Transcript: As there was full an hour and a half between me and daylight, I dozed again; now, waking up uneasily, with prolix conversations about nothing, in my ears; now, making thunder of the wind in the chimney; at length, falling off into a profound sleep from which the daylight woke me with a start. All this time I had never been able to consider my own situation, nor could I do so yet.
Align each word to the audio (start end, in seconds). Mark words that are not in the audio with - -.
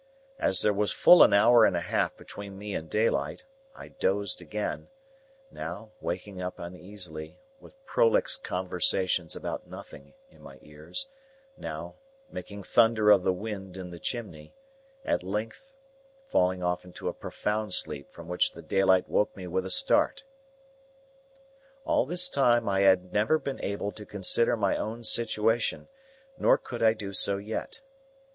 As 0.39 0.63
there 0.63 0.73
was 0.73 0.91
full 0.91 1.21
an 1.21 1.31
hour 1.31 1.63
and 1.63 1.77
a 1.77 1.81
half 1.81 2.17
between 2.17 2.57
me 2.57 2.73
and 2.73 2.89
daylight, 2.89 3.45
I 3.75 3.89
dozed 3.89 4.41
again; 4.41 4.87
now, 5.51 5.91
waking 6.01 6.41
up 6.41 6.57
uneasily, 6.57 7.37
with 7.59 7.75
prolix 7.85 8.35
conversations 8.35 9.35
about 9.35 9.67
nothing, 9.67 10.15
in 10.31 10.41
my 10.41 10.57
ears; 10.63 11.07
now, 11.55 11.97
making 12.31 12.63
thunder 12.63 13.11
of 13.11 13.21
the 13.21 13.31
wind 13.31 13.77
in 13.77 13.91
the 13.91 13.99
chimney; 13.99 14.55
at 15.05 15.21
length, 15.21 15.71
falling 16.31 16.63
off 16.63 16.83
into 16.83 17.07
a 17.07 17.13
profound 17.13 17.71
sleep 17.71 18.09
from 18.09 18.27
which 18.27 18.53
the 18.53 18.63
daylight 18.63 19.07
woke 19.07 19.37
me 19.37 19.45
with 19.45 19.67
a 19.67 19.69
start. 19.69 20.23
All 21.85 22.07
this 22.07 22.27
time 22.27 22.67
I 22.67 22.79
had 22.79 23.13
never 23.13 23.37
been 23.37 23.61
able 23.63 23.91
to 23.91 24.05
consider 24.07 24.57
my 24.57 24.75
own 24.77 25.03
situation, 25.03 25.89
nor 26.39 26.57
could 26.57 26.81
I 26.81 26.93
do 26.93 27.13
so 27.13 27.37
yet. 27.37 27.81